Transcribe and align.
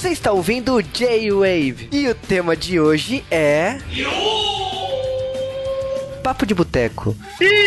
Você 0.00 0.08
está 0.08 0.32
ouvindo 0.32 0.76
o 0.76 0.82
J-Wave 0.82 1.90
e 1.92 2.08
o 2.08 2.14
tema 2.14 2.56
de 2.56 2.80
hoje 2.80 3.22
é. 3.30 3.76
Papo 6.22 6.46
de 6.46 6.54
Boteco. 6.54 7.14
E 7.38 7.59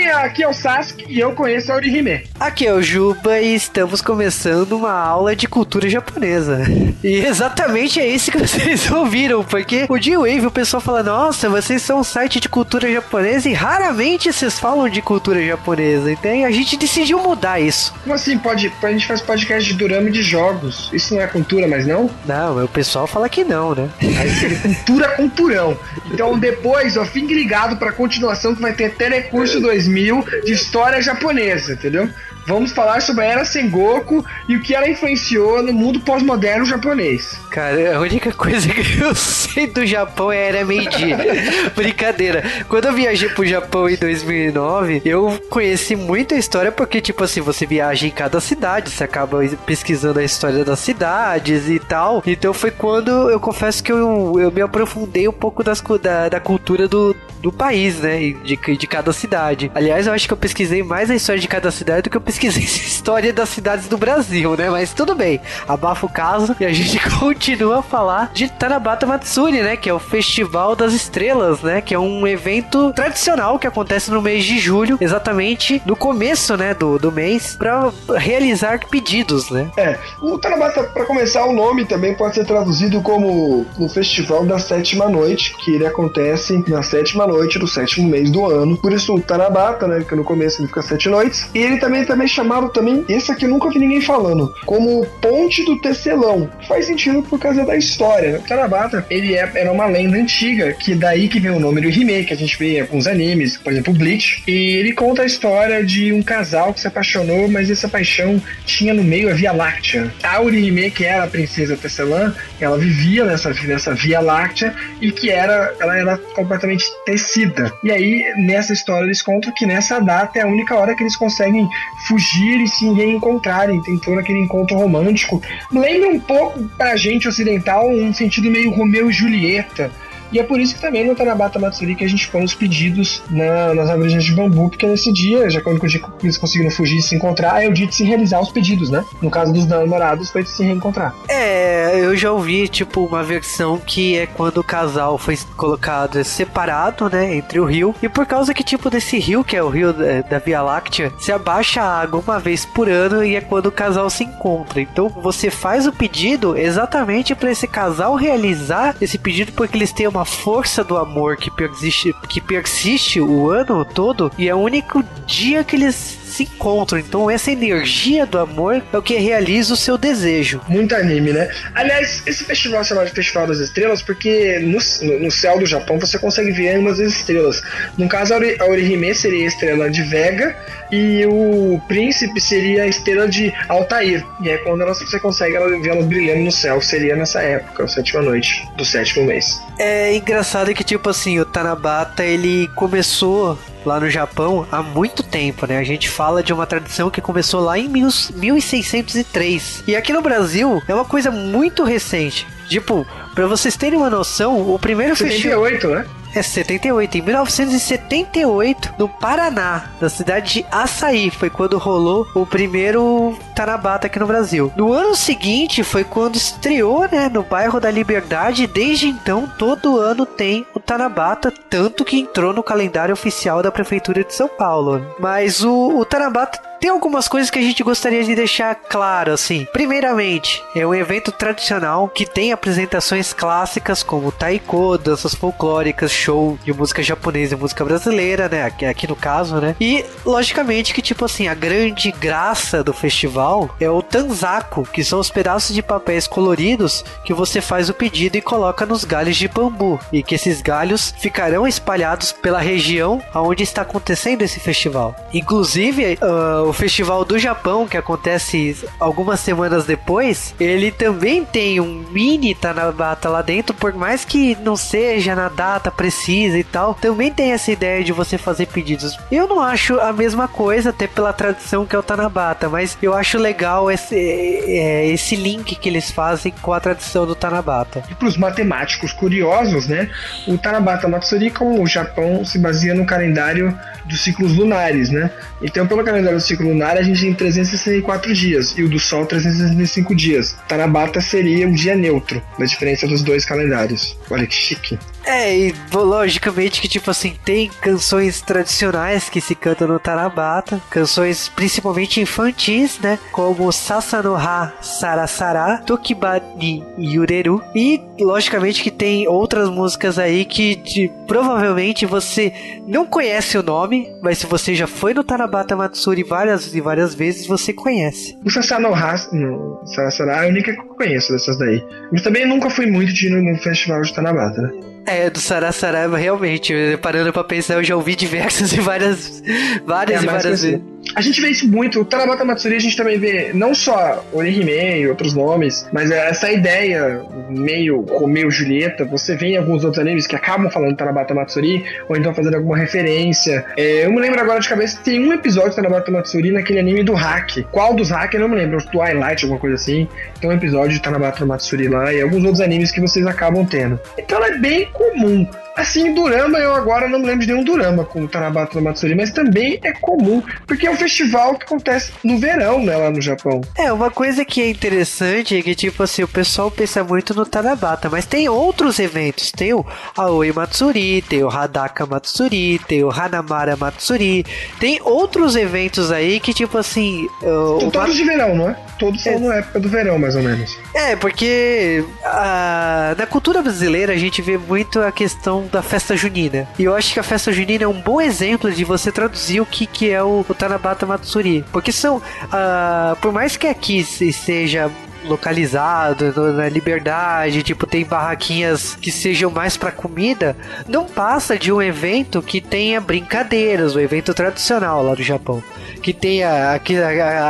aqui 0.00 0.42
é 0.42 0.48
o 0.48 0.52
Sasuke 0.52 1.04
e 1.08 1.20
eu 1.20 1.32
conheço 1.32 1.70
a 1.70 1.74
Orihime. 1.76 2.24
Aqui 2.40 2.66
é 2.66 2.72
o 2.72 2.82
Juba 2.82 3.38
e 3.40 3.54
estamos 3.54 4.00
começando 4.00 4.72
uma 4.72 4.92
aula 4.92 5.36
de 5.36 5.46
cultura 5.46 5.88
japonesa. 5.88 6.62
E 7.02 7.24
exatamente 7.24 8.00
é 8.00 8.06
isso 8.06 8.30
que 8.30 8.38
vocês 8.40 8.90
ouviram, 8.90 9.44
porque 9.44 9.86
o 9.88 9.98
J-Wave, 9.98 10.46
o 10.46 10.50
pessoal 10.50 10.80
fala, 10.80 11.02
nossa, 11.02 11.48
vocês 11.48 11.82
são 11.82 12.00
um 12.00 12.04
site 12.04 12.40
de 12.40 12.48
cultura 12.48 12.90
japonesa 12.90 13.48
e 13.48 13.52
raramente 13.52 14.32
vocês 14.32 14.58
falam 14.58 14.88
de 14.88 15.02
cultura 15.02 15.44
japonesa. 15.44 16.10
Então 16.10 16.44
a 16.44 16.50
gente 16.50 16.76
decidiu 16.76 17.18
mudar 17.18 17.60
isso. 17.60 17.92
Como 18.02 18.14
assim? 18.14 18.38
Pode, 18.38 18.72
a 18.82 18.90
gente 18.90 19.06
faz 19.06 19.20
podcast 19.20 19.70
de 19.70 19.78
durama 19.78 20.08
e 20.08 20.12
de 20.12 20.22
jogos. 20.22 20.90
Isso 20.92 21.14
não 21.14 21.22
é 21.22 21.26
cultura, 21.26 21.68
mas 21.68 21.86
não? 21.86 22.10
Não, 22.26 22.64
o 22.64 22.68
pessoal 22.68 23.06
fala 23.06 23.28
que 23.28 23.44
não, 23.44 23.74
né? 23.74 23.88
Aí 24.00 24.58
cultura 24.60 25.08
com 25.10 25.28
purão. 25.28 25.76
Então 26.10 26.38
depois, 26.38 26.96
ó, 26.96 27.04
fique 27.04 27.34
ligado 27.34 27.76
pra 27.76 27.92
continuação 27.92 28.54
que 28.54 28.62
vai 28.62 28.72
ter 28.72 28.94
Telecurso 28.94 29.60
2000 29.82 30.24
de 30.44 30.52
história 30.52 31.00
japonesa, 31.00 31.72
entendeu? 31.72 32.08
Vamos 32.46 32.72
falar 32.72 33.00
sobre 33.00 33.24
a 33.24 33.28
Era 33.28 33.44
Sengoku 33.44 34.24
e 34.48 34.56
o 34.56 34.60
que 34.60 34.74
ela 34.74 34.88
influenciou 34.88 35.62
no 35.62 35.72
mundo 35.72 36.00
pós-moderno 36.00 36.64
japonês. 36.64 37.38
Cara, 37.50 37.96
a 37.96 38.00
única 38.00 38.32
coisa 38.32 38.68
que 38.68 38.80
eu 39.00 39.14
sei 39.14 39.66
do 39.66 39.86
Japão 39.86 40.32
é 40.32 40.38
a 40.38 40.48
Era 40.48 40.64
Meiji. 40.64 41.14
Brincadeira. 41.74 42.42
Quando 42.68 42.86
eu 42.86 42.92
viajei 42.92 43.28
pro 43.28 43.46
Japão 43.46 43.88
em 43.88 43.96
2009, 43.96 45.02
eu 45.04 45.40
conheci 45.48 45.94
muita 45.94 46.34
história 46.34 46.72
porque, 46.72 47.00
tipo 47.00 47.22
assim, 47.22 47.40
você 47.40 47.64
viaja 47.64 48.06
em 48.06 48.10
cada 48.10 48.40
cidade, 48.40 48.90
você 48.90 49.04
acaba 49.04 49.38
pesquisando 49.64 50.18
a 50.18 50.24
história 50.24 50.64
das 50.64 50.80
cidades 50.80 51.68
e 51.68 51.78
tal. 51.78 52.22
Então 52.26 52.52
foi 52.52 52.70
quando 52.70 53.30
eu 53.30 53.38
confesso 53.38 53.82
que 53.82 53.92
eu, 53.92 54.34
eu 54.38 54.50
me 54.50 54.62
aprofundei 54.62 55.28
um 55.28 55.32
pouco 55.32 55.62
das, 55.62 55.82
da, 56.02 56.28
da 56.28 56.40
cultura 56.40 56.88
do, 56.88 57.14
do 57.40 57.52
país, 57.52 58.00
né? 58.00 58.18
De, 58.44 58.56
de 58.56 58.86
cada 58.86 59.12
cidade. 59.12 59.70
Aliás, 59.74 60.06
eu 60.06 60.12
acho 60.12 60.26
que 60.26 60.32
eu 60.32 60.36
pesquisei 60.36 60.82
mais 60.82 61.10
a 61.10 61.14
história 61.14 61.40
de 61.40 61.48
cada 61.48 61.70
cidade 61.70 62.02
do 62.02 62.10
que 62.10 62.16
eu 62.16 62.20
pesquisei 62.20 62.31
a 62.40 62.48
história 62.48 63.32
das 63.32 63.48
cidades 63.48 63.88
do 63.88 63.96
Brasil, 63.96 64.56
né? 64.56 64.70
Mas 64.70 64.92
tudo 64.92 65.14
bem, 65.14 65.40
abafa 65.68 66.06
o 66.06 66.08
caso 66.08 66.56
e 66.58 66.64
a 66.64 66.72
gente 66.72 66.98
continua 67.18 67.80
a 67.80 67.82
falar 67.82 68.30
de 68.32 68.48
Tanabata 68.48 69.06
Matsuri, 69.06 69.62
né? 69.62 69.76
Que 69.76 69.88
é 69.88 69.94
o 69.94 69.98
Festival 69.98 70.74
das 70.74 70.92
Estrelas, 70.92 71.60
né? 71.62 71.80
Que 71.80 71.94
é 71.94 71.98
um 71.98 72.26
evento 72.26 72.92
tradicional 72.92 73.58
que 73.58 73.66
acontece 73.66 74.10
no 74.10 74.22
mês 74.22 74.44
de 74.44 74.58
julho, 74.58 74.98
exatamente 75.00 75.82
no 75.84 75.96
começo, 75.96 76.56
né? 76.56 76.74
Do, 76.74 76.98
do 76.98 77.12
mês, 77.12 77.56
para 77.56 77.90
realizar 78.16 78.80
pedidos, 78.88 79.50
né? 79.50 79.70
É, 79.76 79.98
o 80.20 80.38
Tanabata, 80.38 80.84
para 80.84 81.04
começar, 81.04 81.44
o 81.44 81.52
nome 81.52 81.84
também 81.84 82.14
pode 82.14 82.34
ser 82.34 82.44
traduzido 82.44 83.00
como 83.02 83.66
o 83.78 83.88
Festival 83.88 84.44
da 84.44 84.58
Sétima 84.58 85.08
Noite, 85.08 85.54
que 85.58 85.74
ele 85.74 85.86
acontece 85.86 86.62
na 86.68 86.82
sétima 86.82 87.26
noite 87.26 87.58
do 87.58 87.66
sétimo 87.66 88.08
mês 88.08 88.30
do 88.30 88.46
ano. 88.46 88.76
Por 88.76 88.92
isso 88.92 89.14
o 89.14 89.20
Tanabata, 89.20 89.86
né? 89.86 90.04
Que 90.06 90.14
no 90.14 90.24
começo 90.24 90.60
ele 90.60 90.68
fica 90.68 90.82
sete 90.82 91.08
noites. 91.08 91.48
E 91.54 91.58
ele 91.58 91.78
também, 91.78 92.04
também 92.04 92.21
chamado 92.30 92.68
também, 92.70 93.04
esse 93.08 93.30
aqui 93.30 93.44
eu 93.44 93.50
nunca 93.50 93.70
vi 93.70 93.78
ninguém 93.78 94.00
falando, 94.00 94.52
como 94.64 95.06
Ponte 95.20 95.64
do 95.64 95.80
Tecelão. 95.80 96.50
Faz 96.68 96.86
sentido 96.86 97.22
por 97.22 97.38
causa 97.38 97.64
da 97.64 97.76
história. 97.76 98.38
O 98.38 98.42
Tanabata, 98.42 99.04
ele 99.10 99.34
é, 99.34 99.50
era 99.54 99.72
uma 99.72 99.86
lenda 99.86 100.16
antiga, 100.16 100.72
que 100.72 100.94
daí 100.94 101.28
que 101.28 101.40
vem 101.40 101.50
o 101.50 101.60
nome 101.60 101.80
do 101.80 101.88
remake, 101.88 102.26
que 102.26 102.34
a 102.34 102.36
gente 102.36 102.58
vê 102.58 102.78
em 102.78 102.80
alguns 102.80 103.06
animes, 103.06 103.56
por 103.56 103.72
exemplo, 103.72 103.92
Bleach. 103.92 104.42
E 104.46 104.76
ele 104.76 104.92
conta 104.92 105.22
a 105.22 105.26
história 105.26 105.84
de 105.84 106.12
um 106.12 106.22
casal 106.22 106.72
que 106.72 106.80
se 106.80 106.86
apaixonou, 106.86 107.48
mas 107.48 107.70
essa 107.70 107.88
paixão 107.88 108.40
tinha 108.64 108.94
no 108.94 109.02
meio 109.02 109.30
a 109.30 109.34
Via 109.34 109.52
Láctea. 109.52 110.12
A 110.22 110.40
Urihime, 110.40 110.90
que 110.90 111.04
era 111.04 111.24
a 111.24 111.26
princesa 111.26 111.76
Tecelã, 111.76 112.34
ela 112.60 112.78
vivia 112.78 113.24
nessa, 113.24 113.52
nessa 113.64 113.94
Via 113.94 114.20
Láctea 114.20 114.74
e 115.00 115.10
que 115.10 115.30
era, 115.30 115.74
ela 115.80 115.96
era 115.96 116.18
completamente 116.18 116.84
tecida. 117.04 117.72
E 117.82 117.90
aí, 117.90 118.24
nessa 118.36 118.72
história, 118.72 119.04
eles 119.04 119.22
contam 119.22 119.52
que 119.52 119.66
nessa 119.66 120.00
data 120.00 120.38
é 120.38 120.42
a 120.42 120.46
única 120.46 120.74
hora 120.74 120.94
que 120.94 121.02
eles 121.02 121.16
conseguem 121.16 121.68
fugir 122.12 122.60
e 122.60 122.68
se 122.68 122.90
reencontrarem. 122.92 123.80
Tem 123.80 123.96
todo 123.96 124.18
aquele 124.18 124.40
encontro 124.40 124.76
romântico. 124.76 125.40
Lembra 125.72 126.10
um 126.10 126.20
pouco 126.20 126.62
pra 126.76 126.96
gente 126.96 127.26
ocidental 127.26 127.88
um 127.90 128.12
sentido 128.12 128.50
meio 128.50 128.70
Romeu 128.70 129.08
e 129.08 129.12
Julieta 129.12 129.90
e 130.32 130.38
é 130.38 130.42
por 130.42 130.58
isso 130.60 130.74
que 130.74 130.80
também 130.80 131.06
no 131.06 131.14
Tanabata 131.14 131.58
Matsuri 131.58 131.94
que 131.94 132.04
a 132.04 132.08
gente 132.08 132.28
põe 132.28 132.42
os 132.42 132.54
pedidos 132.54 133.22
na, 133.30 133.74
nas 133.74 133.90
árvores 133.90 134.24
de 134.24 134.32
bambu, 134.32 134.68
porque 134.68 134.86
nesse 134.86 135.12
dia, 135.12 135.48
já 135.50 135.60
quando 135.60 135.80
eles 136.22 136.38
conseguiram 136.38 136.70
fugir 136.70 136.98
e 136.98 137.02
se 137.02 137.14
encontrar, 137.14 137.62
é 137.62 137.68
o 137.68 137.72
dia 137.72 137.86
de 137.86 137.94
se 137.94 138.04
realizar 138.04 138.40
os 138.40 138.50
pedidos, 138.50 138.90
né? 138.90 139.04
No 139.20 139.30
caso 139.30 139.52
dos 139.52 139.66
namorados, 139.66 140.30
foi 140.30 140.42
de 140.42 140.50
se 140.50 140.64
reencontrar. 140.64 141.14
É, 141.28 142.00
eu 142.00 142.16
já 142.16 142.32
ouvi, 142.32 142.68
tipo, 142.68 143.04
uma 143.04 143.22
versão 143.22 143.78
que 143.78 144.16
é 144.16 144.26
quando 144.26 144.58
o 144.58 144.64
casal 144.64 145.18
foi 145.18 145.38
colocado 145.56 146.22
separado, 146.24 147.08
né, 147.10 147.34
entre 147.36 147.60
o 147.60 147.64
rio, 147.64 147.94
e 148.02 148.08
por 148.08 148.26
causa 148.26 148.54
que, 148.54 148.62
tipo, 148.62 148.90
desse 148.90 149.18
rio, 149.18 149.44
que 149.44 149.56
é 149.56 149.62
o 149.62 149.68
rio 149.68 149.92
da, 149.92 150.38
Via 150.38 150.62
Láctea, 150.62 151.12
se 151.18 151.30
abaixa 151.30 151.82
a 151.82 152.00
água 152.00 152.20
uma 152.20 152.38
vez 152.38 152.64
por 152.64 152.88
ano 152.88 153.24
e 153.24 153.36
é 153.36 153.40
quando 153.40 153.66
o 153.66 153.72
casal 153.72 154.10
se 154.10 154.24
encontra. 154.24 154.80
Então 154.80 155.08
você 155.08 155.50
faz 155.50 155.86
o 155.86 155.92
pedido 155.92 156.56
exatamente 156.56 157.34
para 157.34 157.50
esse 157.50 157.66
casal 157.66 158.14
realizar 158.16 158.96
esse 159.00 159.18
pedido, 159.18 159.52
porque 159.52 159.76
eles 159.76 159.92
têm 159.92 160.08
uma 160.08 160.21
uma 160.22 160.24
força 160.24 160.84
do 160.84 160.96
amor 160.96 161.36
que 161.36 161.50
persiste, 161.50 162.14
que 162.28 162.40
persiste 162.40 163.20
o 163.20 163.50
ano 163.50 163.84
todo 163.84 164.30
e 164.38 164.48
é 164.48 164.54
o 164.54 164.58
único 164.58 165.02
dia 165.26 165.64
que 165.64 165.74
eles 165.74 166.21
se 166.32 166.44
encontram. 166.44 166.98
Então, 166.98 167.30
essa 167.30 167.50
energia 167.50 168.26
do 168.26 168.38
amor 168.38 168.82
é 168.92 168.98
o 168.98 169.02
que 169.02 169.16
realiza 169.16 169.74
o 169.74 169.76
seu 169.76 169.96
desejo. 169.98 170.60
Muito 170.68 170.94
anime, 170.94 171.32
né? 171.32 171.50
Aliás, 171.74 172.22
esse 172.26 172.44
festival 172.44 172.80
é 172.80 172.84
chamado 172.84 173.06
de 173.06 173.12
Festival 173.12 173.46
das 173.46 173.58
Estrelas 173.58 174.02
porque 174.02 174.58
no, 174.58 174.78
no 175.20 175.30
céu 175.30 175.58
do 175.58 175.66
Japão 175.66 175.98
você 175.98 176.18
consegue 176.18 176.50
ver 176.50 176.78
umas 176.78 176.98
estrelas. 176.98 177.62
No 177.96 178.08
caso, 178.08 178.34
a 178.34 178.66
Orihime 178.66 179.14
seria 179.14 179.44
a 179.44 179.48
estrela 179.48 179.90
de 179.90 180.02
Vega 180.02 180.56
e 180.90 181.24
o 181.26 181.80
príncipe 181.88 182.40
seria 182.40 182.84
a 182.84 182.86
estrela 182.86 183.28
de 183.28 183.52
Altair. 183.68 184.24
E 184.42 184.50
é 184.50 184.58
quando 184.58 184.82
elas, 184.82 184.98
você 184.98 185.18
consegue 185.18 185.56
elas 185.56 186.06
brilhando 186.06 186.44
no 186.44 186.52
céu. 186.52 186.80
Seria 186.80 187.16
nessa 187.16 187.40
época, 187.40 187.84
a 187.84 187.88
sétima 187.88 188.22
noite 188.22 188.66
do 188.76 188.84
sétimo 188.84 189.26
mês. 189.26 189.60
É 189.78 190.14
engraçado 190.14 190.72
que, 190.74 190.84
tipo 190.84 191.08
assim, 191.08 191.38
o 191.38 191.44
Tanabata 191.44 192.24
ele 192.24 192.68
começou 192.74 193.58
lá 193.84 194.00
no 194.00 194.08
Japão 194.10 194.66
há 194.70 194.82
muito 194.82 195.22
tempo, 195.22 195.66
né? 195.66 195.78
A 195.78 195.84
gente 195.84 196.08
fala 196.08 196.42
de 196.42 196.52
uma 196.52 196.66
tradição 196.66 197.10
que 197.10 197.20
começou 197.20 197.60
lá 197.60 197.78
em 197.78 197.88
1603. 197.88 199.84
E 199.86 199.96
aqui 199.96 200.12
no 200.12 200.22
Brasil 200.22 200.82
é 200.86 200.94
uma 200.94 201.04
coisa 201.04 201.30
muito 201.30 201.84
recente. 201.84 202.46
Tipo, 202.68 203.06
pra 203.34 203.46
vocês 203.46 203.76
terem 203.76 203.98
uma 203.98 204.10
noção, 204.10 204.72
o 204.72 204.78
primeiro 204.78 205.14
78, 205.16 205.70
festival... 205.70 205.94
né? 205.96 206.06
É 206.34 206.42
78. 206.42 207.18
Em 207.18 207.22
1978, 207.22 208.94
no 208.98 209.08
Paraná, 209.08 209.90
na 210.00 210.08
cidade 210.08 210.54
de 210.54 210.66
Açaí, 210.70 211.30
foi 211.30 211.50
quando 211.50 211.78
rolou 211.78 212.26
o 212.34 212.46
primeiro 212.46 213.36
Tanabata 213.54 214.06
aqui 214.06 214.18
no 214.18 214.26
Brasil. 214.26 214.72
No 214.76 214.92
ano 214.92 215.14
seguinte 215.14 215.82
foi 215.82 216.04
quando 216.04 216.36
estreou, 216.36 217.08
né, 217.10 217.28
no 217.28 217.42
bairro 217.42 217.78
da 217.78 217.90
Liberdade. 217.90 218.66
Desde 218.66 219.08
então, 219.08 219.50
todo 219.58 219.98
ano 219.98 220.24
tem 220.24 220.66
o 220.74 220.80
Tanabata, 220.80 221.52
tanto 221.68 222.04
que 222.04 222.18
entrou 222.18 222.52
no 222.52 222.62
calendário 222.62 223.12
oficial 223.12 223.62
da 223.62 223.70
Prefeitura 223.70 224.24
de 224.24 224.34
São 224.34 224.48
Paulo. 224.48 225.04
Mas 225.18 225.62
o, 225.62 225.98
o 225.98 226.04
Tanabata 226.04 226.71
tem 226.82 226.90
algumas 226.90 227.28
coisas 227.28 227.48
que 227.48 227.60
a 227.60 227.62
gente 227.62 227.80
gostaria 227.84 228.24
de 228.24 228.34
deixar 228.34 228.74
claro, 228.74 229.30
assim. 229.30 229.64
Primeiramente, 229.72 230.60
é 230.74 230.84
um 230.84 230.92
evento 230.92 231.30
tradicional 231.30 232.08
que 232.08 232.26
tem 232.26 232.50
apresentações 232.50 233.32
clássicas 233.32 234.02
como 234.02 234.32
taiko, 234.32 234.98
danças 234.98 235.32
folclóricas, 235.32 236.10
show 236.10 236.58
de 236.64 236.72
música 236.72 237.00
japonesa 237.00 237.54
e 237.54 237.56
música 237.56 237.84
brasileira, 237.84 238.48
né? 238.48 238.64
Aqui, 238.64 238.84
aqui 238.84 239.06
no 239.06 239.14
caso, 239.14 239.60
né? 239.60 239.76
E, 239.80 240.04
logicamente, 240.26 240.92
que, 240.92 241.00
tipo 241.00 241.24
assim, 241.24 241.46
a 241.46 241.54
grande 241.54 242.10
graça 242.10 242.82
do 242.82 242.92
festival 242.92 243.76
é 243.78 243.88
o 243.88 244.02
tanzako, 244.02 244.82
que 244.82 245.04
são 245.04 245.20
os 245.20 245.30
pedaços 245.30 245.76
de 245.76 245.82
papéis 245.82 246.26
coloridos 246.26 247.04
que 247.24 247.32
você 247.32 247.60
faz 247.60 247.88
o 247.88 247.94
pedido 247.94 248.36
e 248.36 248.42
coloca 248.42 248.84
nos 248.84 249.04
galhos 249.04 249.36
de 249.36 249.46
bambu. 249.46 250.00
E 250.12 250.20
que 250.20 250.34
esses 250.34 250.60
galhos 250.60 251.14
ficarão 251.16 251.64
espalhados 251.64 252.32
pela 252.32 252.58
região 252.58 253.22
onde 253.32 253.62
está 253.62 253.82
acontecendo 253.82 254.42
esse 254.42 254.58
festival. 254.58 255.14
Inclusive, 255.32 256.18
uh, 256.20 256.71
o 256.72 256.74
Festival 256.74 257.22
do 257.22 257.38
Japão, 257.38 257.86
que 257.86 257.98
acontece 257.98 258.74
algumas 258.98 259.40
semanas 259.40 259.84
depois, 259.84 260.54
ele 260.58 260.90
também 260.90 261.44
tem 261.44 261.78
um 261.78 262.02
mini 262.10 262.54
Tanabata 262.54 263.28
lá 263.28 263.42
dentro, 263.42 263.74
por 263.74 263.92
mais 263.92 264.24
que 264.24 264.56
não 264.62 264.74
seja 264.74 265.36
na 265.36 265.50
data 265.50 265.90
precisa 265.90 266.58
e 266.58 266.64
tal, 266.64 266.94
também 266.94 267.30
tem 267.30 267.52
essa 267.52 267.70
ideia 267.70 268.02
de 268.02 268.10
você 268.10 268.38
fazer 268.38 268.68
pedidos. 268.68 269.18
Eu 269.30 269.46
não 269.46 269.60
acho 269.60 270.00
a 270.00 270.14
mesma 270.14 270.48
coisa, 270.48 270.88
até 270.88 271.06
pela 271.06 271.30
tradição 271.30 271.84
que 271.84 271.94
é 271.94 271.98
o 271.98 272.02
Tanabata, 272.02 272.70
mas 272.70 272.96
eu 273.02 273.12
acho 273.14 273.36
legal 273.36 273.90
esse, 273.90 274.16
é, 274.16 275.06
esse 275.08 275.36
link 275.36 275.74
que 275.74 275.90
eles 275.90 276.10
fazem 276.10 276.54
com 276.62 276.72
a 276.72 276.80
tradição 276.80 277.26
do 277.26 277.34
Tanabata. 277.34 278.02
E 278.10 278.14
para 278.14 278.28
os 278.28 278.38
matemáticos 278.38 279.12
curiosos, 279.12 279.86
né? 279.86 280.08
O 280.48 280.56
Tanabata 280.56 281.06
Matsuri, 281.06 281.50
como 281.50 281.82
o 281.82 281.86
Japão 281.86 282.46
se 282.46 282.58
baseia 282.58 282.94
no 282.94 283.04
calendário 283.04 283.78
dos 284.06 284.22
ciclos 284.22 284.56
lunares, 284.56 285.10
né? 285.10 285.30
Então, 285.60 285.86
pelo 285.86 286.02
calendário 286.02 286.38
dos 286.38 286.46
ciclos 286.46 286.61
lunar 286.62 286.96
a 286.96 287.02
gente 287.02 287.20
tem 287.20 287.34
364 287.34 288.32
dias 288.34 288.74
e 288.76 288.82
o 288.82 288.88
do 288.88 288.98
Sol 288.98 289.26
365 289.26 290.14
dias. 290.14 290.56
Tanabata 290.68 291.20
seria 291.20 291.66
um 291.66 291.72
dia 291.72 291.94
neutro, 291.94 292.42
na 292.58 292.64
diferença 292.64 293.06
dos 293.06 293.22
dois 293.22 293.44
calendários. 293.44 294.16
Olha 294.30 294.46
que 294.46 294.54
chique. 294.54 294.98
É, 295.24 295.56
e 295.56 295.74
logicamente 295.92 296.80
que, 296.80 296.88
tipo 296.88 297.10
assim, 297.10 297.34
tem 297.44 297.68
canções 297.80 298.40
tradicionais 298.40 299.28
que 299.28 299.40
se 299.40 299.54
cantam 299.54 299.88
no 299.88 299.98
Tarabata, 299.98 300.80
canções 300.90 301.48
principalmente 301.48 302.20
infantis, 302.20 302.98
né? 302.98 303.18
Como 303.30 303.70
Sasanoha 303.72 304.72
Sarasara, 304.80 305.82
Tokibani 305.86 306.84
Yureru, 306.98 307.62
e 307.74 308.00
logicamente 308.20 308.82
que 308.82 308.90
tem 308.90 309.28
outras 309.28 309.68
músicas 309.68 310.18
aí 310.18 310.44
que 310.44 310.76
de, 310.76 311.10
provavelmente 311.26 312.06
você 312.06 312.52
não 312.86 313.06
conhece 313.06 313.56
o 313.56 313.62
nome, 313.62 314.12
mas 314.22 314.38
se 314.38 314.46
você 314.46 314.74
já 314.74 314.86
foi 314.86 315.14
no 315.14 315.24
Tarabata 315.24 315.76
Matsuri 315.76 316.22
várias 316.22 316.74
e 316.74 316.80
várias 316.80 317.14
vezes, 317.14 317.46
você 317.46 317.72
conhece. 317.72 318.36
O 318.44 318.50
Sasanoha, 318.50 319.14
no 319.32 319.80
Sarasara, 319.86 320.32
é 320.32 320.44
a 320.46 320.48
única 320.48 320.72
que 320.72 320.80
eu 320.80 320.94
conheço 320.94 321.32
dessas 321.32 321.58
daí. 321.58 321.82
Mas 322.10 322.22
também 322.22 322.46
nunca 322.46 322.70
fui 322.70 322.86
muito 322.86 323.12
de 323.12 323.26
ir 323.26 323.30
no 323.30 323.56
festival 323.58 324.02
de 324.02 324.12
Tanabata, 324.14 324.62
né? 324.62 324.91
É, 325.04 325.28
do 325.28 325.40
Sarasaraiba, 325.40 326.16
realmente. 326.16 326.74
Parando 327.02 327.32
pra 327.32 327.44
pensar, 327.44 327.74
eu 327.74 327.84
já 327.84 327.96
ouvi 327.96 328.14
diversas 328.14 328.72
e 328.72 328.80
várias. 328.80 329.42
Várias 329.84 330.20
é, 330.20 330.24
e 330.24 330.26
várias 330.26 330.62
vezes. 330.62 330.91
A 331.14 331.20
gente 331.20 331.40
vê 331.40 331.48
isso 331.48 331.68
muito. 331.68 332.00
O 332.00 332.04
Tarabata 332.04 332.44
Matsuri 332.44 332.76
a 332.76 332.80
gente 332.80 332.96
também 332.96 333.18
vê 333.18 333.52
não 333.52 333.74
só 333.74 334.24
Orihime 334.32 335.00
e 335.00 335.08
outros 335.08 335.34
nomes, 335.34 335.86
mas 335.92 336.10
é 336.10 336.28
essa 336.28 336.50
ideia 336.50 337.22
meio 337.48 338.02
Romeu 338.02 338.50
Julieta, 338.50 339.04
você 339.04 339.36
vê 339.36 339.48
em 339.48 339.56
alguns 339.56 339.84
outros 339.84 340.00
animes 340.00 340.26
que 340.26 340.34
acabam 340.34 340.70
falando 340.70 340.96
Tarabata 340.96 341.34
Matsuri, 341.34 341.84
ou 342.08 342.16
então 342.16 342.34
fazendo 342.34 342.54
alguma 342.54 342.76
referência. 342.76 343.64
É, 343.76 344.06
eu 344.06 344.12
me 344.12 344.20
lembro 344.20 344.40
agora 344.40 344.60
de 344.60 344.68
cabeça, 344.68 344.98
tem 345.02 345.20
um 345.20 345.32
episódio 345.32 345.70
de 345.70 345.76
Tarabata 345.76 346.10
Matsuri 346.10 346.50
naquele 346.50 346.78
anime 346.78 347.02
do 347.02 347.12
Hack. 347.12 347.64
Qual 347.70 347.94
dos 347.94 348.10
Hack? 348.10 348.34
Eu 348.34 348.40
não 348.40 348.48
me 348.48 348.56
lembro. 348.56 348.82
Twilight, 348.90 349.44
alguma 349.44 349.60
coisa 349.60 349.76
assim. 349.76 350.08
Tem 350.40 350.50
um 350.50 350.52
episódio 350.52 350.92
de 350.92 351.02
Tarabata 351.02 351.44
Matsuri 351.44 351.88
lá 351.88 352.12
e 352.12 352.20
alguns 352.20 352.42
outros 352.44 352.60
animes 352.60 352.90
que 352.90 353.00
vocês 353.00 353.26
acabam 353.26 353.64
tendo. 353.64 353.98
Então 354.18 354.42
é 354.44 354.58
bem 354.58 354.88
comum. 354.92 355.46
Assim, 355.76 356.12
Durama, 356.12 356.58
eu 356.58 356.74
agora 356.74 357.08
não 357.08 357.18
me 357.18 357.26
lembro 357.26 357.46
de 357.46 357.52
nenhum 357.52 357.64
Durama 357.64 358.04
com 358.04 358.22
o 358.22 358.28
Tanabata 358.28 358.78
no 358.78 358.84
Matsuri, 358.84 359.14
mas 359.14 359.30
também 359.30 359.78
é 359.82 359.92
comum, 359.92 360.42
porque 360.66 360.86
é 360.86 360.90
um 360.90 360.96
festival 360.96 361.54
que 361.56 361.64
acontece 361.64 362.12
no 362.22 362.38
verão, 362.38 362.82
né, 362.82 362.96
lá 362.96 363.10
no 363.10 363.20
Japão. 363.20 363.60
É, 363.76 363.92
uma 363.92 364.10
coisa 364.10 364.44
que 364.44 364.60
é 364.60 364.68
interessante 364.68 365.56
é 365.56 365.62
que, 365.62 365.74
tipo 365.74 366.02
assim, 366.02 366.22
o 366.22 366.28
pessoal 366.28 366.70
pensa 366.70 367.02
muito 367.02 367.34
no 367.34 367.46
Tanabata, 367.46 368.08
mas 368.10 368.26
tem 368.26 368.48
outros 368.48 368.98
eventos. 368.98 369.50
Tem 369.50 369.72
o 369.72 369.84
Aoi 370.16 370.52
Matsuri, 370.52 371.22
tem 371.22 371.42
o 371.42 371.48
Hadaka 371.48 372.06
Matsuri, 372.06 372.78
tem 372.86 373.02
o 373.02 373.10
Hanamara 373.10 373.76
Matsuri, 373.76 374.44
tem 374.78 375.00
outros 375.02 375.56
eventos 375.56 376.12
aí 376.12 376.38
que, 376.38 376.52
tipo 376.52 376.76
assim. 376.78 377.26
Uh, 377.42 377.80
São 377.80 377.90
todos 377.90 378.14
de 378.14 378.24
verão, 378.24 378.54
não 378.54 378.70
é? 378.70 378.76
Todos 378.98 379.22
são 379.22 379.32
é. 379.32 379.38
na 379.38 379.54
época 379.56 379.80
do 379.80 379.88
verão, 379.88 380.18
mais 380.18 380.36
ou 380.36 380.42
menos. 380.42 380.78
É, 380.94 381.16
porque 381.16 382.04
uh, 382.24 383.18
na 383.18 383.26
cultura 383.26 383.62
brasileira 383.62 384.12
a 384.12 384.16
gente 384.16 384.40
vê 384.42 384.56
muito 384.56 385.00
a 385.00 385.10
questão 385.10 385.66
da 385.70 385.82
festa 385.82 386.16
junina. 386.16 386.68
E 386.78 386.84
eu 386.84 386.94
acho 386.94 387.12
que 387.12 387.20
a 387.20 387.22
festa 387.22 387.52
junina 387.52 387.84
é 387.84 387.88
um 387.88 388.00
bom 388.00 388.20
exemplo 388.20 388.70
de 388.70 388.84
você 388.84 389.10
traduzir 389.10 389.60
o 389.60 389.66
que, 389.66 389.86
que 389.86 390.10
é 390.10 390.22
o, 390.22 390.44
o 390.48 390.54
Tanabata 390.54 391.06
Matsuri. 391.06 391.64
Porque 391.72 391.92
são, 391.92 392.18
uh, 392.18 393.16
por 393.20 393.32
mais 393.32 393.56
que 393.56 393.66
aqui 393.66 394.04
seja 394.04 394.90
localizado, 395.24 396.32
na 396.52 396.68
liberdade, 396.68 397.62
tipo, 397.62 397.86
tem 397.86 398.04
barraquinhas 398.04 398.96
que 399.00 399.10
sejam 399.10 399.50
mais 399.50 399.76
para 399.76 399.90
comida, 399.92 400.56
não 400.88 401.04
passa 401.04 401.58
de 401.58 401.72
um 401.72 401.80
evento 401.80 402.42
que 402.42 402.60
tenha 402.60 403.00
brincadeiras, 403.00 403.94
o 403.94 404.00
evento 404.00 404.34
tradicional 404.34 405.02
lá 405.02 405.14
do 405.14 405.22
Japão. 405.22 405.62
Que 406.02 406.12
tenha 406.12 406.72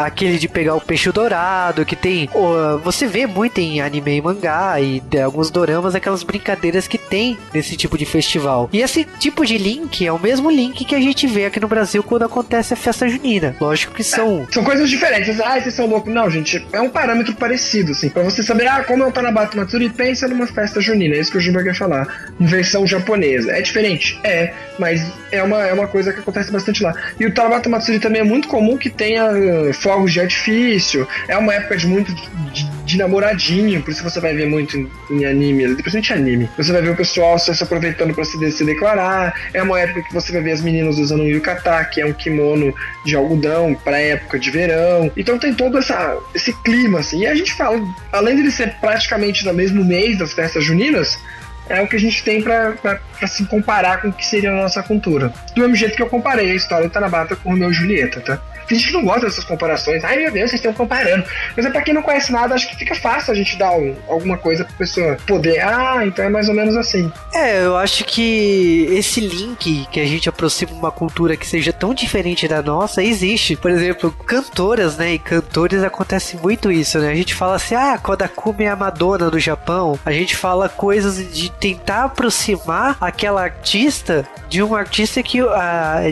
aquele 0.05 0.39
de 0.39 0.47
pegar 0.47 0.75
o 0.75 0.81
peixe 0.81 1.11
dourado, 1.11 1.87
que 1.87 1.97
tem. 1.97 2.29
Você 2.85 3.07
vê 3.07 3.27
muito 3.27 3.59
em 3.59 3.81
anime 3.81 4.17
e 4.17 4.23
mangá 4.23 4.79
e 4.79 5.03
alguns 5.25 5.51
doramas 5.51 5.95
aquelas 5.95 6.23
brincadeiras 6.23 6.87
que 6.87 6.99
tem 6.99 7.39
nesse 7.55 7.77
tipo 7.77 7.97
de 7.97 8.05
festival. 8.05 8.69
E 8.71 8.81
esse 8.81 9.05
tipo 9.05 9.47
de 9.47 9.57
link 9.57 10.07
é 10.07 10.13
o 10.13 10.19
mesmo 10.19 10.51
link 10.51 10.85
que 10.85 10.95
a 10.95 11.01
gente 11.01 11.27
vê 11.27 11.47
aqui 11.47 11.61
no 11.61 11.69
Brasil 11.69 12.03
quando 12.03 12.25
acontece 12.25 12.75
a 12.75 12.77
festa 12.77 13.09
junina. 13.09 13.57
Lógico 13.59 13.95
que 13.95 14.05
são. 14.05 14.47
É, 14.49 14.53
são 14.53 14.65
coisas 14.65 14.91
diferentes. 14.91 15.41
Ah, 15.41 15.59
vocês 15.59 15.75
são 15.75 15.87
loucos. 15.87 16.13
Não, 16.13 16.29
gente, 16.29 16.67
é 16.73 16.81
um 16.81 16.91
parâmetro 16.91 17.35
parecido 17.35 17.62
parecido, 17.63 17.93
assim. 17.93 18.09
Pra 18.09 18.23
você 18.23 18.43
saber, 18.43 18.67
ah, 18.67 18.83
como 18.83 19.05
é 19.05 19.07
o 19.07 19.13
Tanabata 19.13 19.57
Matsuri, 19.57 19.89
pensa 19.89 20.27
numa 20.27 20.47
festa 20.47 20.81
junina. 20.81 21.15
É 21.15 21.21
isso 21.21 21.31
que 21.31 21.39
o 21.39 21.41
Juba 21.41 21.63
quer 21.63 21.75
falar. 21.75 22.33
Versão 22.39 22.87
japonesa. 22.87 23.53
É 23.53 23.63
diferente? 23.63 24.19
É, 24.25 24.53
mas 24.79 25.13
é 25.31 25.43
uma, 25.43 25.67
é 25.67 25.73
uma 25.73 25.87
coisa 25.87 26.13
que 26.13 26.21
acontece 26.21 26.51
bastante 26.51 26.83
lá. 26.83 26.95
E 27.19 27.27
o 27.27 27.33
Tanabata 27.33 27.69
Matsuri 27.69 28.01
também 28.01 28.21
é 28.21 28.25
muito 28.25 28.49
comum 28.49 28.77
que 28.77 28.91
tenha 28.91 29.27
uh, 29.27 29.73
fogos 29.73 30.13
de 30.13 30.21
artifício. 30.21 31.07
É 31.29 31.37
uma 31.37 31.55
época 31.55 31.77
de 31.77 31.87
muito 31.87 32.13
de, 32.53 32.65
de 32.93 32.99
namoradinho, 32.99 33.83
por 33.83 33.91
isso 33.91 34.03
você 34.03 34.21
vai 34.21 34.35
ver 34.35 34.47
muito 34.47 34.77
em, 34.77 34.91
em 35.11 35.25
anime, 35.25 35.65
principalmente 35.75 36.13
anime. 36.13 36.51
Você 36.57 36.73
vai 36.73 36.83
ver 36.83 36.91
o 36.91 36.97
pessoal 36.97 37.39
se, 37.39 37.51
aproveitando 37.63 38.15
para 38.15 38.25
se, 38.25 38.53
se, 38.53 38.65
declarar. 38.65 39.35
É 39.53 39.63
uma 39.63 39.81
época 39.81 40.03
que 40.03 40.13
você 40.13 40.33
vai 40.33 40.43
ver 40.43 40.53
as 40.53 40.61
meninas 40.61 40.99
usando 40.99 41.23
um 41.23 41.27
yukata, 41.27 41.85
que 41.87 42.01
é 42.01 42.07
um 42.07 42.13
kimono 42.13 42.75
de 43.05 43.17
algodão 43.17 43.75
para 43.75 43.99
época 43.99 44.39
de 44.39 44.51
verão. 44.51 45.11
Então 45.17 45.39
tem 45.39 45.55
todo 45.55 45.79
essa, 45.79 46.17
esse 46.35 46.53
clima, 46.63 47.01
assim. 47.01 47.21
E 47.21 47.27
a 47.27 47.35
gente 47.35 47.53
fala, 47.55 47.83
além 48.13 48.37
de 48.37 48.43
ele 48.43 48.51
ser 48.51 48.75
praticamente 48.81 49.45
no 49.45 49.55
mesmo 49.55 49.85
mês 49.85 50.19
das 50.19 50.33
festas 50.33 50.65
juninas, 50.65 51.19
é 51.69 51.81
o 51.81 51.87
que 51.87 51.97
a 51.97 52.01
gente 52.01 52.23
tem 52.23 52.43
para 52.43 53.01
se 53.27 53.45
comparar 53.47 54.03
com 54.03 54.09
o 54.09 54.13
que 54.13 54.27
seria 54.27 54.51
a 54.51 54.63
nossa 54.63 54.83
cultura. 54.83 55.33
Do 55.55 55.63
mesmo 55.63 55.77
jeito 55.77 55.97
que 55.97 56.03
eu 56.03 56.09
comparei 56.09 56.51
a 56.51 56.55
história 56.55 56.87
de 56.87 56.93
Tanabata 56.93 57.37
com 57.37 57.51
o 57.51 57.57
meu 57.57 57.73
Julieta, 57.73 58.21
tá? 58.21 58.43
Tem 58.67 58.79
gente 58.79 58.89
que 58.89 58.95
não 58.95 59.05
gosta 59.05 59.27
dessas 59.27 59.45
comparações. 59.45 60.05
Ai 60.05 60.17
meu 60.17 60.33
Deus, 60.33 60.51
vocês 60.51 60.61
estão 60.61 60.73
comparando. 60.73 61.25
Mas 61.57 61.67
é 61.67 61.71
pra 61.71 61.83
quem 61.83 61.95
não 61.95 62.03
conhece 62.03 62.33
nada, 62.33 62.55
acho 62.55 62.69
que 62.69 62.77
fica 62.77 62.95
fácil 62.95 63.33
a 63.33 63.37
gente 63.37 63.57
dar 63.57 63.73
um, 63.73 63.95
alguma 64.09 64.39
coisa 64.39 64.65
pra 64.65 64.75
pessoa 64.77 65.17
poder. 65.27 65.61
Ah, 65.61 66.03
então 66.05 66.25
é 66.25 66.29
mais 66.29 66.49
ou 66.49 66.55
menos 66.55 66.77
assim. 66.77 67.11
É, 67.35 67.65
eu 67.65 67.77
acho 67.77 68.05
que 68.05 68.87
esse 68.91 69.21
link 69.21 69.87
que 69.91 70.01
a 70.01 70.07
gente 70.07 70.29
aproxima 70.29 70.73
uma 70.73 70.91
cultura 70.91 71.37
que 71.37 71.47
seja 71.47 71.73
tão 71.73 71.95
diferente 71.95 72.47
da 72.47 72.63
nossa 72.63 73.03
existe. 73.03 73.57
Por 73.57 73.71
exemplo, 73.71 74.11
cantoras, 74.27 74.97
né? 74.97 75.15
E 75.15 75.19
cantores 75.19 75.83
acontece 75.83 76.37
muito 76.37 76.71
isso, 76.71 76.99
né? 76.99 77.11
A 77.11 77.15
gente 77.15 77.35
fala 77.35 77.57
assim, 77.57 77.75
ah, 77.75 77.99
Kodakumi 77.99 78.65
é 78.65 78.69
a 78.69 78.77
Madonna 78.77 79.31
do 79.31 79.39
Japão. 79.39 79.99
A 80.05 80.13
gente 80.13 80.37
fala 80.37 80.69
coisas 80.69 81.33
de 81.33 81.51
tentar 81.51 82.05
aproximar 82.05 82.97
aquela 83.01 83.43
artista 83.43 84.27
de 84.49 84.63
um 84.63 84.75
artista 84.75 85.23
que 85.23 85.43
uh, 85.43 85.49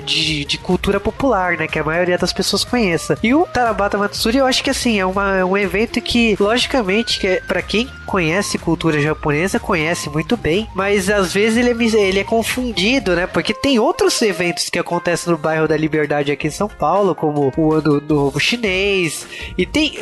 de, 0.04 0.44
de 0.44 0.58
cultura 0.58 0.98
popular, 0.98 1.56
né? 1.56 1.68
Que 1.68 1.78
a 1.78 1.84
maioria 1.84 2.16
das 2.16 2.32
pessoas 2.32 2.39
conheça. 2.64 3.18
E 3.22 3.34
o 3.34 3.46
Tarabata 3.46 3.98
Matsuri, 3.98 4.38
eu 4.38 4.46
acho 4.46 4.62
que 4.62 4.70
assim, 4.70 4.98
é, 4.98 5.06
uma, 5.06 5.36
é 5.36 5.44
um 5.44 5.56
evento 5.56 6.00
que, 6.00 6.36
logicamente, 6.38 7.18
que 7.20 7.26
é, 7.26 7.40
para 7.40 7.62
quem 7.62 7.88
conhece 8.06 8.58
cultura 8.58 9.00
japonesa, 9.00 9.58
conhece 9.58 10.08
muito 10.10 10.36
bem, 10.36 10.68
mas 10.74 11.08
às 11.08 11.32
vezes 11.32 11.58
ele 11.58 11.70
é, 11.70 12.00
ele 12.00 12.18
é 12.18 12.24
confundido, 12.24 13.14
né? 13.14 13.26
Porque 13.26 13.54
tem 13.54 13.78
outros 13.78 14.20
eventos 14.22 14.68
que 14.68 14.78
acontecem 14.78 15.30
no 15.32 15.38
bairro 15.38 15.68
da 15.68 15.76
Liberdade 15.76 16.32
aqui 16.32 16.48
em 16.48 16.50
São 16.50 16.68
Paulo, 16.68 17.14
como 17.14 17.52
o 17.56 17.72
Ano 17.72 18.00
Novo 18.00 18.40
Chinês, 18.40 19.26
e 19.56 19.64
tem 19.64 19.98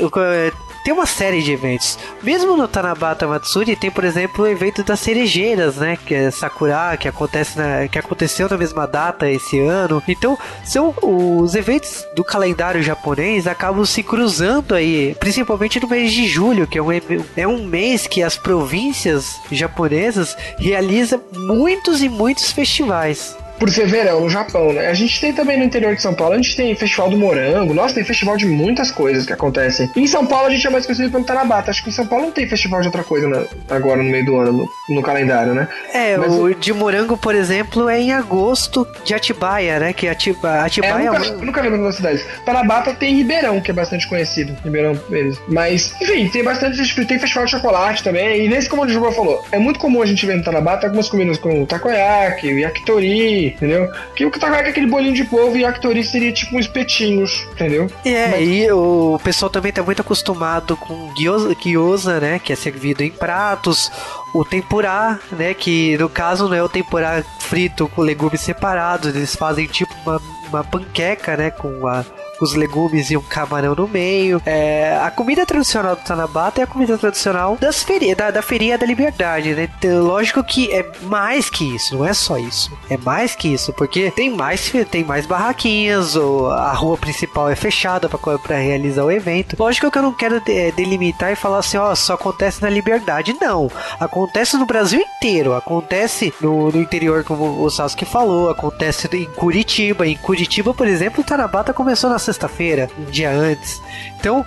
tem 0.88 0.94
uma 0.94 1.04
série 1.04 1.42
de 1.42 1.52
eventos. 1.52 1.98
Mesmo 2.22 2.56
no 2.56 2.66
Tanabata 2.66 3.26
Matsuri 3.26 3.76
tem, 3.76 3.90
por 3.90 4.04
exemplo, 4.04 4.46
o 4.46 4.48
evento 4.48 4.82
das 4.82 4.98
cerejeiras, 5.00 5.76
né? 5.76 5.98
Que 6.06 6.14
é 6.14 6.30
Sakura, 6.30 6.96
que 6.96 7.06
acontece 7.06 7.58
na, 7.58 7.86
que 7.86 7.98
aconteceu 7.98 8.48
na 8.48 8.56
mesma 8.56 8.86
data 8.86 9.30
esse 9.30 9.60
ano. 9.60 10.02
Então, 10.08 10.38
são 10.64 10.94
os 11.02 11.54
eventos 11.54 12.06
do 12.16 12.24
calendário 12.24 12.82
japonês 12.82 13.46
acabam 13.46 13.84
se 13.84 14.02
cruzando 14.02 14.74
aí, 14.74 15.14
principalmente 15.20 15.78
no 15.78 15.88
mês 15.88 16.10
de 16.10 16.26
julho, 16.26 16.66
que 16.66 16.78
é 16.78 16.82
um, 16.82 16.88
é 17.36 17.46
um 17.46 17.66
mês 17.66 18.06
que 18.06 18.22
as 18.22 18.38
províncias 18.38 19.38
japonesas 19.52 20.34
realizam 20.58 21.20
muitos 21.36 22.02
e 22.02 22.08
muitos 22.08 22.50
festivais 22.50 23.36
por 23.58 23.70
ser 23.70 23.86
verão 23.86 24.20
no 24.20 24.28
Japão, 24.28 24.72
né? 24.72 24.86
A 24.86 24.94
gente 24.94 25.20
tem 25.20 25.32
também 25.32 25.58
no 25.58 25.64
interior 25.64 25.94
de 25.94 26.02
São 26.02 26.14
Paulo, 26.14 26.34
a 26.34 26.36
gente 26.36 26.56
tem 26.56 26.74
festival 26.74 27.10
do 27.10 27.16
morango, 27.16 27.74
nossa, 27.74 27.94
tem 27.94 28.04
festival 28.04 28.36
de 28.36 28.46
muitas 28.46 28.90
coisas 28.90 29.26
que 29.26 29.32
acontecem. 29.32 29.90
em 29.96 30.06
São 30.06 30.26
Paulo 30.26 30.46
a 30.46 30.50
gente 30.50 30.66
é 30.66 30.70
mais 30.70 30.86
conhecido 30.86 31.10
pelo 31.10 31.24
Tanabata, 31.24 31.70
acho 31.70 31.82
que 31.82 31.90
em 31.90 31.92
São 31.92 32.06
Paulo 32.06 32.26
não 32.26 32.32
tem 32.32 32.46
festival 32.48 32.80
de 32.80 32.86
outra 32.86 33.02
coisa 33.02 33.28
né? 33.28 33.44
agora 33.68 34.02
no 34.02 34.10
meio 34.10 34.24
do 34.24 34.36
ano, 34.36 34.52
no, 34.52 34.94
no 34.94 35.02
calendário, 35.02 35.54
né? 35.54 35.68
É, 35.92 36.16
Mas, 36.16 36.32
o 36.32 36.54
de 36.54 36.72
morango, 36.72 37.16
por 37.16 37.34
exemplo, 37.34 37.88
é 37.88 38.00
em 38.00 38.12
agosto 38.12 38.86
de 39.04 39.14
Atibaia, 39.14 39.78
né? 39.78 39.92
Que 39.92 40.08
Atibaia, 40.08 40.62
Atibaia 40.62 41.08
é, 41.08 41.10
nunca, 41.10 41.26
é 41.26 41.44
nunca 41.44 41.60
lembro 41.60 41.82
das 41.82 41.96
cidades. 41.96 42.24
Tanabata 42.44 42.94
tem 42.94 43.16
Ribeirão, 43.16 43.60
que 43.60 43.70
é 43.70 43.74
bastante 43.74 44.06
conhecido, 44.08 44.56
Ribeirão 44.64 44.98
eles. 45.10 45.40
Mas, 45.48 45.94
enfim, 46.00 46.28
tem 46.28 46.44
bastante, 46.44 46.78
tem 47.06 47.18
festival 47.18 47.44
de 47.44 47.50
chocolate 47.50 48.02
também, 48.02 48.44
e 48.44 48.48
nesse 48.48 48.68
como 48.68 48.82
o 48.82 48.88
Juba 48.88 49.12
falou, 49.12 49.44
é 49.50 49.58
muito 49.58 49.78
comum 49.78 50.02
a 50.02 50.06
gente 50.06 50.24
ver 50.24 50.36
no 50.36 50.44
Tanabata 50.44 50.86
algumas 50.86 51.08
comidas 51.08 51.38
como 51.38 51.66
takoyaki, 51.66 52.60
yakitori, 52.60 53.47
entendeu? 53.48 53.90
Que 54.14 54.24
o 54.24 54.30
Katagai 54.30 54.66
é 54.66 54.68
aquele 54.68 54.86
bolinho 54.86 55.14
de 55.14 55.24
polvo 55.24 55.56
e 55.56 55.64
Actori 55.64 56.02
seria 56.04 56.32
tipo 56.32 56.56
uns 56.56 56.66
espetinhos, 56.66 57.46
entendeu? 57.52 57.90
É, 58.04 58.28
Mas... 58.28 58.48
e 58.48 58.70
o 58.70 59.18
pessoal 59.22 59.50
também 59.50 59.72
tá 59.72 59.82
muito 59.82 60.02
acostumado 60.02 60.76
com 60.76 61.12
gyoza, 61.14 61.54
gyoza, 61.60 62.20
né? 62.20 62.38
Que 62.38 62.52
é 62.52 62.56
servido 62.56 63.02
em 63.02 63.10
pratos. 63.10 63.90
O 64.34 64.44
tempurá, 64.44 65.18
né? 65.32 65.54
Que 65.54 65.96
no 65.98 66.08
caso 66.08 66.48
não 66.48 66.54
é 66.54 66.62
o 66.62 66.68
tempurá 66.68 67.22
frito 67.40 67.88
com 67.88 68.02
legumes 68.02 68.40
separados, 68.40 69.14
eles 69.14 69.34
fazem 69.34 69.66
tipo 69.66 69.92
uma, 70.04 70.20
uma 70.48 70.64
panqueca, 70.64 71.36
né? 71.36 71.50
Com 71.50 71.86
a 71.86 72.04
os 72.40 72.54
legumes 72.54 73.10
e 73.10 73.16
um 73.16 73.22
camarão 73.22 73.74
no 73.74 73.88
meio. 73.88 74.40
É, 74.44 74.98
a 75.02 75.10
comida 75.10 75.44
tradicional 75.44 75.96
do 75.96 76.02
Tanabata 76.02 76.60
é 76.60 76.64
a 76.64 76.66
comida 76.66 76.96
tradicional 76.96 77.56
das 77.60 77.82
feri 77.82 78.14
da, 78.14 78.30
da 78.30 78.42
Feria 78.42 78.78
da 78.78 78.86
Liberdade, 78.86 79.54
né? 79.54 79.68
Então, 79.78 80.02
lógico 80.02 80.42
que 80.42 80.72
é 80.72 80.90
mais 81.02 81.50
que 81.50 81.74
isso, 81.74 81.96
não 81.96 82.06
é 82.06 82.12
só 82.12 82.38
isso. 82.38 82.76
É 82.88 82.96
mais 82.96 83.34
que 83.34 83.52
isso, 83.52 83.72
porque 83.72 84.10
tem 84.10 84.30
mais, 84.30 84.72
tem 84.90 85.04
mais 85.04 85.26
barraquinhas, 85.26 86.16
ou 86.16 86.50
a 86.50 86.72
rua 86.72 86.96
principal 86.96 87.48
é 87.48 87.56
fechada 87.56 88.08
para 88.08 88.56
realizar 88.56 89.04
o 89.04 89.10
evento. 89.10 89.56
Lógico 89.58 89.90
que 89.90 89.98
eu 89.98 90.02
não 90.02 90.12
quero 90.12 90.40
de, 90.40 90.72
delimitar 90.72 91.32
e 91.32 91.36
falar 91.36 91.58
assim, 91.58 91.76
ó, 91.76 91.94
só 91.94 92.14
acontece 92.14 92.62
na 92.62 92.70
Liberdade. 92.70 93.36
Não. 93.40 93.70
Acontece 93.98 94.56
no 94.56 94.66
Brasil 94.66 95.00
inteiro. 95.00 95.54
Acontece 95.54 96.32
no, 96.40 96.70
no 96.70 96.80
interior, 96.80 97.24
como 97.24 97.62
o 97.62 97.70
Sasuke 97.70 98.04
falou. 98.04 98.50
Acontece 98.50 99.08
em 99.14 99.24
Curitiba. 99.24 100.06
Em 100.06 100.16
Curitiba, 100.16 100.74
por 100.74 100.86
exemplo, 100.86 101.22
o 101.22 101.24
Tanabata 101.24 101.72
começou 101.72 102.10
na 102.10 102.18
sexta-feira, 102.32 102.88
um 102.98 103.04
dia 103.10 103.30
antes. 103.30 103.80
Então, 104.18 104.44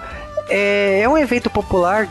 é, 0.50 1.02
é 1.02 1.10
um 1.10 1.18
evento 1.18 1.50
popular 1.50 2.08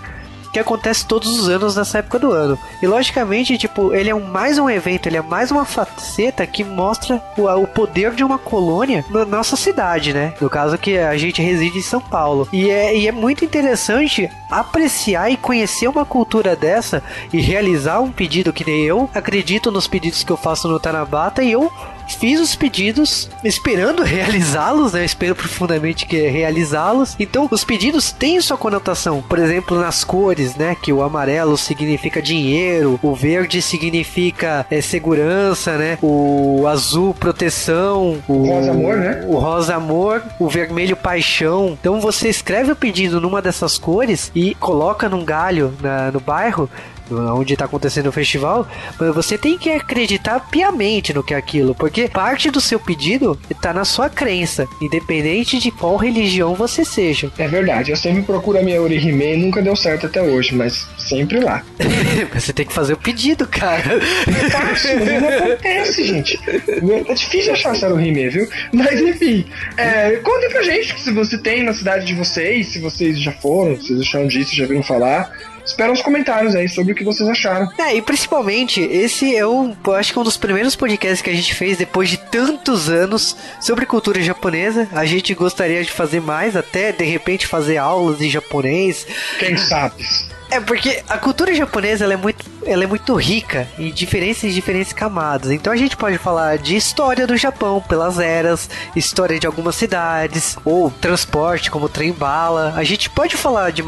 que 0.52 0.58
acontece 0.58 1.06
todos 1.06 1.38
os 1.38 1.48
anos 1.48 1.76
nessa 1.76 1.98
época 1.98 2.18
do 2.18 2.32
ano. 2.32 2.58
E 2.82 2.86
logicamente, 2.86 3.56
tipo, 3.56 3.94
ele 3.94 4.10
é 4.10 4.14
um, 4.14 4.24
mais 4.24 4.58
um 4.58 4.68
evento, 4.68 5.06
ele 5.06 5.16
é 5.16 5.22
mais 5.22 5.50
uma 5.50 5.64
faceta 5.64 6.46
que 6.46 6.64
mostra 6.64 7.22
o, 7.36 7.42
o 7.44 7.66
poder 7.66 8.12
de 8.12 8.24
uma 8.24 8.38
colônia 8.38 9.04
na 9.10 9.24
nossa 9.24 9.56
cidade, 9.56 10.12
né? 10.12 10.34
No 10.40 10.50
caso 10.50 10.76
que 10.76 10.98
a 10.98 11.16
gente 11.16 11.40
reside 11.40 11.78
em 11.78 11.82
São 11.82 12.00
Paulo. 12.00 12.48
E 12.52 12.68
é, 12.68 12.96
e 12.96 13.06
é 13.06 13.12
muito 13.12 13.44
interessante 13.44 14.28
apreciar 14.50 15.30
e 15.30 15.36
conhecer 15.36 15.88
uma 15.88 16.04
cultura 16.04 16.56
dessa 16.56 17.02
e 17.32 17.40
realizar 17.40 18.00
um 18.00 18.10
pedido 18.10 18.52
que 18.52 18.66
nem 18.66 18.82
eu 18.82 19.08
acredito 19.14 19.70
nos 19.70 19.86
pedidos 19.86 20.24
que 20.24 20.32
eu 20.32 20.36
faço 20.36 20.68
no 20.68 20.80
Tanabata 20.80 21.42
e 21.42 21.52
eu 21.52 21.70
fiz 22.14 22.40
os 22.40 22.55
pedidos 22.55 23.29
esperando 23.45 24.02
realizá-los, 24.05 24.93
né? 24.93 25.00
Eu 25.00 25.05
espero 25.05 25.35
profundamente 25.35 26.07
que 26.07 26.29
realizá-los. 26.29 27.17
Então, 27.19 27.49
os 27.50 27.64
pedidos 27.64 28.12
têm 28.12 28.40
sua 28.40 28.57
conotação, 28.57 29.23
por 29.23 29.38
exemplo, 29.38 29.79
nas 29.79 30.05
cores, 30.05 30.55
né? 30.57 30.76
Que 30.81 30.93
o 30.93 31.02
amarelo 31.02 31.57
significa 31.57 32.21
dinheiro, 32.21 32.99
o 33.02 33.14
verde 33.14 33.62
significa 33.62 34.67
é, 34.71 34.81
segurança, 34.81 35.76
né? 35.76 35.99
O 36.02 36.67
azul 36.67 37.14
proteção, 37.14 38.23
o 38.29 38.47
rosa 38.47 38.71
amor, 38.71 38.97
né? 38.97 39.25
O 39.26 39.38
rosa 39.38 39.75
amor, 39.75 40.23
o 40.38 40.49
vermelho 40.49 40.97
paixão. 40.97 41.76
Então, 41.81 42.00
você 42.00 42.29
escreve 42.29 42.73
o 42.73 42.76
pedido 42.76 43.21
numa 43.21 43.43
dessas 43.43 43.79
cores 43.79 44.31
e 44.35 44.55
coloca 44.55 45.09
num 45.09 45.25
galho 45.25 45.75
na, 45.81 46.11
no 46.11 46.21
bairro 46.21 46.69
onde 47.11 47.55
está 47.55 47.64
acontecendo 47.64 48.09
o 48.09 48.12
festival, 48.12 48.67
você 49.14 49.37
tem 49.37 49.59
que 49.59 49.71
acreditar 49.71 50.40
piamente 50.50 51.12
no 51.12 51.23
que 51.23 51.35
é 51.35 51.37
aquilo, 51.37 51.75
porque 51.75 52.09
parte 52.09 52.50
do 52.50 52.61
seu 52.61 52.79
pedido 52.79 53.38
está 53.50 53.73
na 53.73 53.85
sua 53.85 54.09
crença, 54.09 54.67
independente 54.81 55.59
de 55.59 55.71
qual 55.71 55.97
religião 55.97 56.55
você 56.55 56.85
seja. 56.85 57.31
É 57.38 57.49
verdade, 57.49 57.90
eu 57.90 57.97
sempre 57.97 58.23
procuro 58.23 58.59
a 58.59 58.62
minha 58.62 58.81
Orihime 58.81 59.35
e 59.35 59.37
nunca 59.37 59.62
deu 59.62 59.76
certo 59.76 60.07
até 60.07 60.23
hoje, 60.23 60.55
mas 60.55 60.87
sempre 60.99 61.40
lá. 61.40 61.64
você 62.33 62.52
tem 62.52 62.67
que 62.67 62.73
fazer 62.73 62.95
o 62.95 62.97
pedido, 62.97 63.47
cara. 63.47 64.00
É 64.26 64.50
fácil, 64.50 64.99
não 65.05 65.29
acontece, 65.29 66.05
gente. 66.05 66.40
É 66.47 67.14
difícil 67.14 67.52
achar 67.52 67.75
essa 67.75 67.93
Orihime, 67.93 68.29
viu? 68.29 68.49
Mas 68.73 69.00
enfim, 69.00 69.45
é, 69.76 70.17
conta 70.17 70.49
pra 70.50 70.62
gente 70.62 70.99
se 71.00 71.11
você 71.12 71.38
tem 71.38 71.62
na 71.62 71.73
cidade 71.73 72.07
de 72.07 72.14
vocês, 72.14 72.69
se 72.69 72.79
vocês 72.79 73.21
já 73.21 73.33
foram, 73.33 73.76
se 73.76 73.88
vocês 73.88 74.00
acharam 74.00 74.26
disso, 74.26 74.55
já 74.55 74.67
viram 74.67 74.83
falar 74.83 75.31
espero 75.64 75.93
uns 75.93 76.02
comentários 76.02 76.55
aí 76.55 76.69
sobre 76.69 76.93
o 76.93 76.95
que 76.95 77.05
vocês 77.05 77.29
acharam. 77.29 77.69
É, 77.79 77.95
e 77.95 78.02
principalmente, 78.02 78.81
esse 78.81 79.35
é 79.35 79.47
um, 79.47 79.75
acho 79.97 80.12
que 80.12 80.19
é 80.19 80.23
um 80.23 80.25
dos 80.25 80.37
primeiros 80.37 80.76
podcasts 80.76 81.23
que 81.23 81.31
a 81.31 81.35
gente 81.35 81.55
fez 81.55 81.79
depois 81.79 82.09
de 82.09 82.17
tantos 82.17 82.88
anos 82.88 83.37
sobre 83.61 83.87
cultura 83.87 84.21
japonesa. 84.21 84.88
A 84.93 85.05
gente 85.05 85.35
gostaria 85.35 85.83
de 85.83 85.90
fazer 85.90 86.21
mais, 86.21 86.57
até 86.57 86.93
de 86.93 87.05
repente 87.05 87.47
fazer 87.47 87.76
aulas 87.76 88.21
em 88.21 88.31
japonês. 88.31 89.07
Quem 89.38 89.57
sabe? 89.57 90.05
É 90.50 90.59
porque 90.59 91.02
a 91.09 91.17
cultura 91.17 91.55
japonesa 91.55 92.12
é 92.12 92.17
muito, 92.17 92.45
ela 92.64 92.85
é 92.85 92.87
muito 92.87 93.14
rica 93.14 93.69
em 93.79 93.90
diferentes 93.90 94.43
e 94.43 94.50
diferentes 94.50 94.93
camadas. 94.93 95.50
Então 95.50 95.73
a 95.73 95.76
gente 95.76 95.97
pode 95.97 96.19
falar 96.19 96.59
de 96.59 96.76
história 96.76 97.26
do 97.26 97.37
Japão 97.37 97.81
pelas 97.81 98.19
eras, 98.19 98.69
história 98.95 99.38
de 99.38 99.47
algumas 99.47 99.76
cidades, 99.76 100.57
ou 100.64 100.90
transporte 100.90 101.71
como 101.71 101.88
trem 101.88 102.12
bala. 102.12 102.73
A 102.76 102.85
gente 102.85 103.09
pode 103.11 103.37
falar 103.37 103.71
de, 103.71 103.83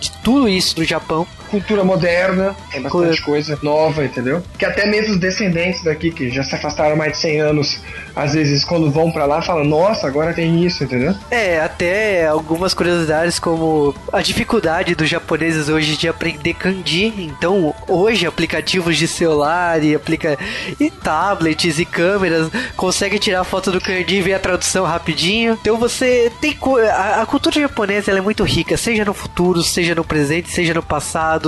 de 0.00 0.10
tudo 0.22 0.48
isso 0.48 0.76
do 0.76 0.84
Japão 0.84 1.26
cultura 1.52 1.84
moderna, 1.84 2.56
tem 2.70 2.80
bastante 2.80 3.20
coisa 3.20 3.58
nova, 3.62 4.02
entendeu? 4.02 4.42
Que 4.58 4.64
até 4.64 4.86
mesmo 4.86 5.12
os 5.12 5.20
descendentes 5.20 5.84
daqui, 5.84 6.10
que 6.10 6.30
já 6.30 6.42
se 6.42 6.54
afastaram 6.54 6.96
mais 6.96 7.12
de 7.12 7.18
100 7.18 7.40
anos, 7.40 7.80
às 8.16 8.32
vezes 8.32 8.64
quando 8.64 8.90
vão 8.90 9.12
para 9.12 9.26
lá 9.26 9.42
falam, 9.42 9.62
nossa, 9.62 10.06
agora 10.06 10.32
tem 10.32 10.64
isso, 10.64 10.82
entendeu? 10.82 11.14
É, 11.30 11.60
até 11.60 12.26
algumas 12.26 12.72
curiosidades 12.72 13.38
como 13.38 13.94
a 14.10 14.22
dificuldade 14.22 14.94
dos 14.94 15.10
japoneses 15.10 15.68
hoje 15.68 15.94
de 15.94 16.08
aprender 16.08 16.54
kanji. 16.54 17.12
Então, 17.18 17.74
hoje 17.86 18.26
aplicativos 18.26 18.96
de 18.96 19.06
celular 19.06 19.84
e 19.84 19.94
aplica 19.94 20.38
e 20.80 20.90
tablets 20.90 21.78
e 21.78 21.84
câmeras 21.84 22.50
conseguem 22.76 23.18
tirar 23.18 23.44
foto 23.44 23.70
do 23.70 23.80
kanji 23.80 24.16
e 24.16 24.22
ver 24.22 24.34
a 24.34 24.38
tradução 24.38 24.86
rapidinho. 24.86 25.58
Então 25.60 25.76
você 25.76 26.32
tem 26.40 26.56
a, 26.90 27.20
a 27.20 27.26
cultura 27.26 27.60
japonesa 27.60 28.10
ela 28.10 28.20
é 28.20 28.22
muito 28.22 28.42
rica, 28.42 28.74
seja 28.78 29.04
no 29.04 29.12
futuro, 29.12 29.62
seja 29.62 29.94
no 29.94 30.02
presente, 30.02 30.50
seja 30.50 30.72
no 30.72 30.82
passado 30.82 31.41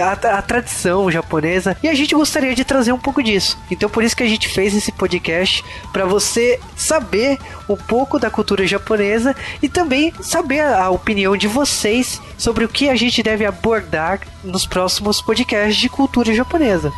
a, 0.00 0.38
a 0.38 0.42
tradição 0.42 1.10
japonesa, 1.10 1.76
e 1.82 1.88
a 1.88 1.94
gente 1.94 2.14
gostaria 2.14 2.54
de 2.54 2.64
trazer 2.64 2.92
um 2.92 2.98
pouco 2.98 3.22
disso. 3.22 3.58
Então 3.70 3.88
por 3.88 4.02
isso 4.02 4.16
que 4.16 4.22
a 4.22 4.28
gente 4.28 4.48
fez 4.48 4.74
esse 4.74 4.92
podcast 4.92 5.64
para 5.92 6.04
você 6.04 6.60
saber 6.76 7.38
um 7.68 7.76
pouco 7.76 8.18
da 8.18 8.30
cultura 8.30 8.66
japonesa 8.66 9.34
e 9.62 9.68
também 9.68 10.12
saber 10.20 10.60
a 10.60 10.90
opinião 10.90 11.36
de 11.36 11.48
vocês 11.48 12.20
sobre 12.36 12.64
o 12.64 12.68
que 12.68 12.88
a 12.88 12.96
gente 12.96 13.22
deve 13.22 13.44
abordar 13.44 14.20
nos 14.44 14.66
próximos 14.66 15.20
podcasts 15.20 15.76
de 15.76 15.88
cultura 15.88 16.34
japonesa. 16.34 16.92